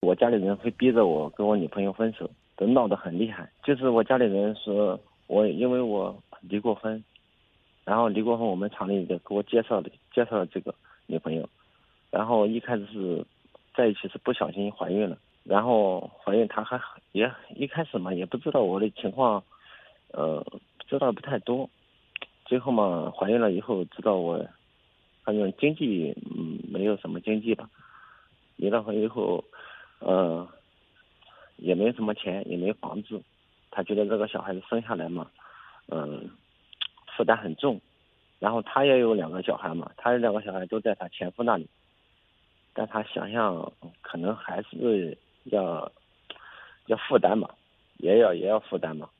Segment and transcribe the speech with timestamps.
[0.00, 3.50] 我家里人会逼着我跟我女朋友分手，都闹得很厉害。
[3.62, 7.04] 就是我家里人说我因为我离过婚，
[7.84, 10.74] 然后离过婚，我们厂里的给我介绍的介绍了这个
[11.06, 11.46] 女朋友，
[12.10, 13.22] 然后一开始是
[13.74, 16.80] 在一起是不小心怀孕了，然后怀孕她还
[17.12, 19.44] 也一开始嘛也不知道我的情况，
[20.12, 20.42] 呃
[20.88, 21.68] 知道不太多，
[22.46, 24.42] 最后嘛怀孕了以后知道我，
[25.24, 27.68] 反正经济嗯没有什么经济吧，
[28.56, 29.44] 离了婚以后。
[30.00, 30.48] 呃，
[31.56, 33.22] 也没什么钱，也没房子，
[33.70, 35.30] 他觉得这个小孩子生下来嘛，
[35.88, 36.30] 嗯，
[37.14, 37.78] 负担很重，
[38.38, 41.68] 然后他也有两个小孩嘛，他两个小孩都在他前夫那里，
[42.72, 45.92] 但他想想可能还是要
[46.86, 47.50] 要负担嘛，
[47.98, 49.10] 也要也要负担嘛，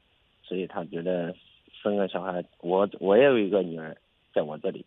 [0.42, 1.36] 所以他觉得
[1.82, 3.94] 生个小孩，我我也有一个女儿
[4.32, 4.82] 在我这里，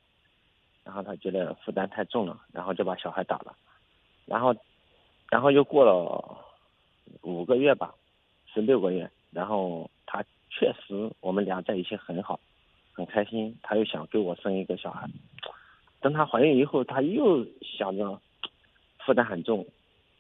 [0.84, 3.56] 然后他觉得负担太重了，然后就把小孩打了，
[4.26, 4.56] 然后。
[5.34, 6.38] 然后又过了
[7.24, 7.96] 五个月吧，
[8.54, 9.10] 是六个月。
[9.32, 12.40] 然后他确实我们俩在一起很好，
[12.92, 13.58] 很开心。
[13.64, 15.10] 他又想给我生一个小孩。
[16.02, 18.22] 等她怀孕以后，他又想着
[19.00, 19.66] 负担很重，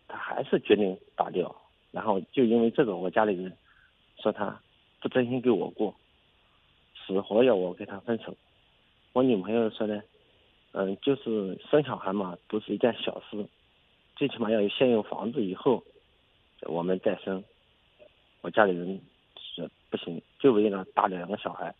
[0.08, 1.56] 他还是决定打掉。
[1.92, 3.56] 然后就因为这个，我家里人
[4.18, 4.60] 说他
[5.00, 5.94] 不真心给我过，
[7.06, 8.36] 死活要我跟他分手。
[9.12, 10.04] 我女朋友说的，
[10.72, 13.48] 嗯，就是生小孩嘛，不是一件小事。
[14.16, 15.84] 最起码要有先有房子，以后
[16.62, 17.44] 我们再生。
[18.42, 19.00] 我家里人
[19.38, 21.74] 是不行，就为了打两个小孩，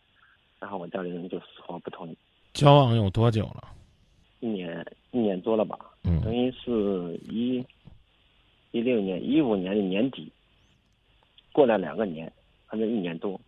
[0.58, 2.16] 然后我家里人就死活不同意。
[2.54, 3.68] 交往有多久了？
[4.40, 5.78] 一年一年多了吧。
[6.04, 6.20] 嗯。
[6.22, 7.64] 等于是一
[8.72, 10.32] 一六年、一五年的年底，
[11.52, 12.32] 过了两个年，
[12.66, 13.38] 反正一年多。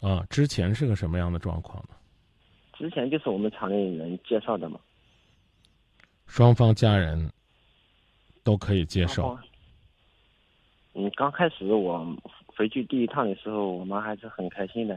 [0.00, 1.96] 啊，之前是个什么样的状况呢？
[2.72, 4.78] 之前就是我们厂里人介绍的嘛。
[6.26, 7.28] 双方家人。
[8.46, 9.36] 都可以接受。
[10.94, 12.16] 嗯，刚开始我
[12.46, 14.96] 回去第一趟的时候，我妈还是很开心的。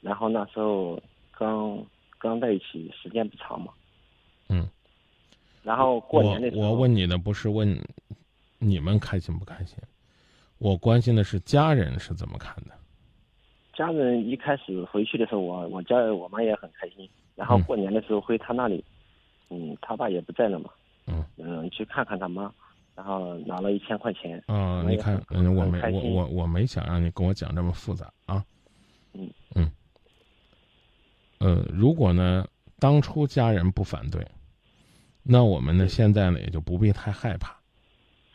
[0.00, 1.86] 然后那时候刚
[2.18, 3.72] 刚在一起时间不长嘛。
[4.48, 4.68] 嗯。
[5.62, 7.78] 然后过年的时候，我问你的不是问
[8.58, 9.78] 你们开心不开心，
[10.58, 12.72] 我关心的是家人是怎么看的。
[13.74, 17.08] 家人一开始回去的时候，我我家我妈也很开心。
[17.36, 18.84] 然后过年的时候回他那里，
[19.50, 20.68] 嗯，他爸也不在了嘛。
[21.50, 22.52] 嗯嗯，去看看他妈，
[22.94, 24.42] 然后拿了一千块钱。
[24.46, 28.44] 嗯，你看，嗯，我没我我我没想让你跟我讲这么复杂啊。
[29.12, 29.70] 嗯嗯。
[31.38, 32.46] 呃，如果呢，
[32.78, 34.26] 当初家人不反对，
[35.22, 37.56] 那我们呢现在呢也就不必太害怕，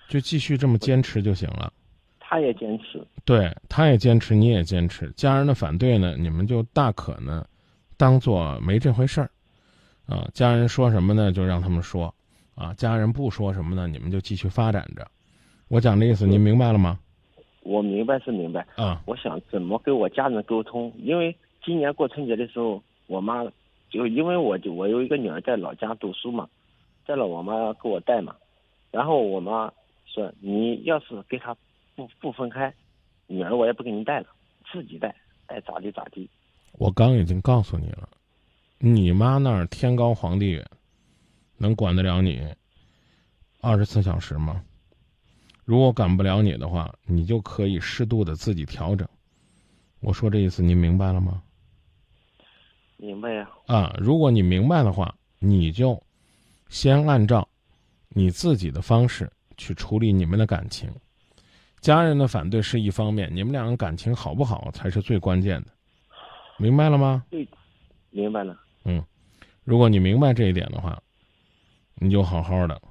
[0.10, 1.72] 就继续这么坚持就行了。
[2.20, 3.06] 他也坚持。
[3.24, 5.12] 对，他也坚持，你也坚持。
[5.12, 7.48] 家人的反对呢，你们就大可呢，
[7.96, 9.30] 当做没这回事儿。
[10.08, 12.14] 啊，家人说什么呢，就让他们说。
[12.56, 15.06] 啊，家人不说什么呢，你们就继续发展着。
[15.68, 16.98] 我讲的意思，您明白了吗？
[17.64, 18.66] 我明白是明白。
[18.76, 20.92] 啊，我想怎么跟我家人沟通？
[20.98, 23.44] 因为今年过春节的时候，我妈
[23.90, 26.48] 就因为我就我有一个女儿在老家读书嘛，
[27.06, 28.36] 在了我妈给我带嘛。
[28.92, 29.72] 然后我妈
[30.06, 31.54] 说：“你要是跟她
[31.96, 32.74] 不不分开，
[33.28, 34.28] 女儿我也不给你带了，
[34.72, 35.14] 自己带，
[35.48, 36.30] 爱咋地咋地。”
[36.78, 38.08] 我刚已经告诉你了，
[38.78, 40.66] 你妈那儿天高皇帝远。
[41.58, 42.42] 能管得了你
[43.62, 44.64] 二十四小时吗？
[45.64, 49.08] 如果管不了你的话，你就可以适度的自己调整。
[50.00, 51.42] 我说这意思，您明白了吗？
[52.98, 53.50] 明白呀。
[53.66, 56.00] 啊，如果你明白的话，你就
[56.70, 57.48] 先按照
[58.10, 60.88] 你自己的方式去处理你们的感情。
[61.82, 65.72] 家人的反对是一方面，你们两个感情好不好才是最关键的。
[66.58, 67.24] 明白了吗？
[67.32, 67.48] 对，
[68.12, 68.56] 明白了。
[68.84, 69.04] 嗯，
[69.64, 71.02] 如果你明白这一点的话。
[72.00, 72.82] 你就好好的。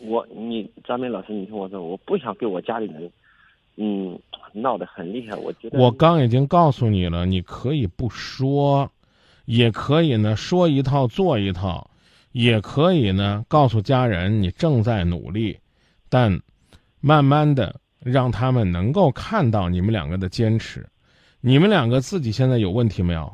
[0.00, 3.10] 我，你张明老师，你听我说，我不想跟我家里人，
[3.76, 4.18] 嗯，
[4.52, 5.36] 闹得很厉害。
[5.36, 8.90] 我觉得我刚已经告诉你了，你可以不说，
[9.44, 11.90] 也可以呢说一套做一套，
[12.32, 15.58] 也可以呢告诉家人你正在努力，
[16.08, 16.40] 但
[17.00, 20.86] 慢慢的让他们能够看到你们两个的坚持。
[21.40, 23.32] 你们两个自己现在有问题没有？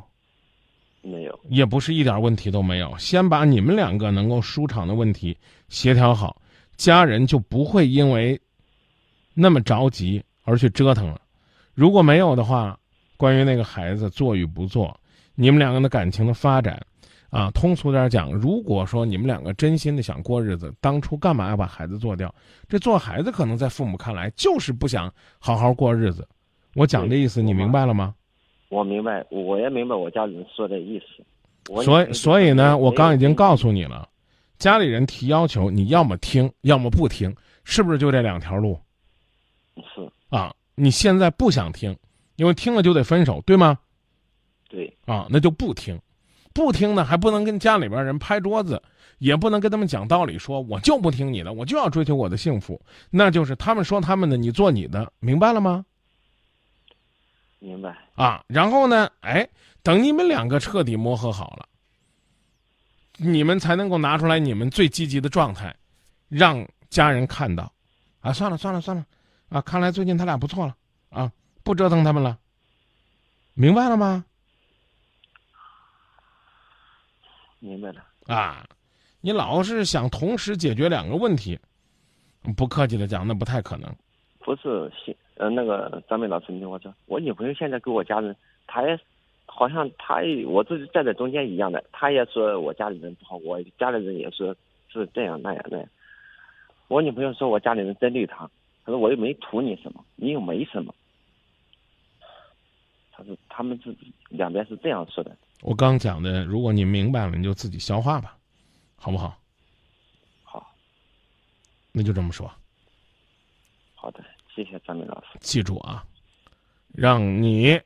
[1.05, 2.91] 没有，也不是一点问题都没有。
[2.97, 5.37] 先把你们两个能够舒畅的问题
[5.69, 6.41] 协调好，
[6.77, 8.39] 家人就不会因为
[9.35, 11.21] 那么着急而去折腾了。
[11.75, 12.75] 如果没有的话，
[13.17, 14.99] 关于那个孩子做与不做，
[15.35, 16.83] 你们两个的感情的发展，
[17.29, 22.33] 啊，通俗点讲，如果说你们两个真心的想过日子，当初干嘛要把孩子做掉？
[22.67, 26.27] 这做孩子可能在父母看来就是不想好好过日子。
[26.73, 28.15] 我讲的意思，你明白了吗？
[28.75, 31.23] 我明白，我也明白我家里人说的意思。
[31.81, 34.07] 所以，所以呢，我刚已经告诉你了，
[34.57, 37.33] 家里人提要求，你要么听，要么不听，
[37.63, 38.77] 是不是就这两条路
[39.77, 40.53] 是啊？
[40.75, 41.95] 你现在不想听，
[42.35, 43.79] 因为听了就得分手，对吗？
[44.67, 45.97] 对，啊，那就不听，
[46.53, 48.81] 不听呢还不能跟家里边人拍桌子，
[49.19, 52.79] 也不能跟他们讲道理，说我就不听你的，我就要追求我的幸福，
[53.09, 55.85] 那就是他们说他们的，你做你的，明白了吗？
[57.65, 57.97] 明白。
[58.13, 59.47] 啊，然后呢，哎，
[59.81, 61.67] 等你们两个彻底磨合好了，
[63.17, 65.75] 你们才能够拿出来你们最积极的状态，
[66.29, 67.71] 让家人看到。
[68.21, 69.03] 啊，算了算了算了，
[69.49, 70.75] 啊，看来最近他俩不错了，
[71.09, 71.31] 啊，
[71.63, 72.37] 不折腾他们了，
[73.55, 74.23] 明白了吗？
[77.59, 78.03] 明白了。
[78.27, 78.63] 啊，
[79.21, 81.59] 你老是想同时解决两个问题，
[82.55, 83.95] 不客气的讲，那不太可能。
[84.45, 88.35] 不是，现呃那个张明老师，你听我说，我女朋友现在跟我家人，
[88.67, 88.99] 她也
[89.47, 94.55] 好像她也我自己站在中间一样的，她也说我家里人不好，我家里人也说
[94.87, 95.89] 是这样那样那样。
[96.89, 98.47] 我女朋友说我家里人针对她，
[98.85, 100.93] 她说我又没图你什么，你又没什么。
[103.11, 103.95] 他说他们是
[104.29, 105.35] 两边是这样说的。
[105.63, 108.37] 我刚讲的，如果你明白了，你就自己消化吧，
[108.95, 109.35] 好不好？
[110.43, 110.71] 好，
[111.91, 112.47] 那就这么说。
[114.05, 114.23] 好的，
[114.53, 115.29] 谢谢张明老师。
[115.39, 116.05] 记住啊，
[116.93, 117.81] 让你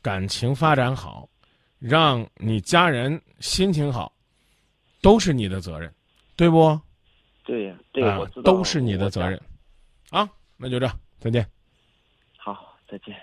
[0.00, 1.28] 感情发展好，
[1.78, 4.10] 让你家人心情好，
[5.02, 5.94] 都是你的责任，
[6.36, 6.80] 对不？
[7.44, 9.38] 对呀，对，啊我知道，都是你的责任。
[10.08, 10.26] 啊，
[10.56, 11.46] 那就这样，再见。
[12.38, 13.14] 好，再见。